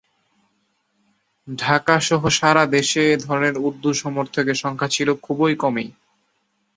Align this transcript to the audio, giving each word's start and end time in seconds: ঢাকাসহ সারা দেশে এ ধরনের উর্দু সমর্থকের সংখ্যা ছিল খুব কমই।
ঢাকাসহ 1.47 2.21
সারা 2.29 2.63
দেশে 2.67 3.01
এ 3.09 3.25
ধরনের 3.25 3.55
উর্দু 3.57 3.89
সমর্থকের 3.93 4.57
সংখ্যা 4.57 4.89
ছিল 4.91 5.09
খুব 5.21 5.39
কমই। 5.55 5.87